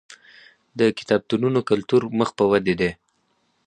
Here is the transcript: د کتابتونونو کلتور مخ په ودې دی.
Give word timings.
د 0.79 0.81
کتابتونونو 0.97 1.59
کلتور 1.69 2.01
مخ 2.19 2.29
په 2.37 2.43
ودې 2.51 2.73
دی. 2.81 2.91